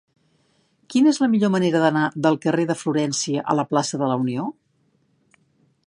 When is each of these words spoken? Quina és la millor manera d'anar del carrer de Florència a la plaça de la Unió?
Quina 0.93 1.11
és 1.15 1.19
la 1.23 1.27
millor 1.33 1.51
manera 1.55 1.81
d'anar 1.83 2.05
del 2.27 2.39
carrer 2.47 2.65
de 2.71 2.77
Florència 2.81 3.45
a 3.55 3.59
la 3.61 3.67
plaça 3.75 4.01
de 4.05 4.11
la 4.15 4.19
Unió? 4.27 4.49